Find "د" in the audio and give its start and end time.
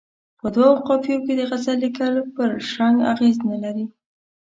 1.35-1.41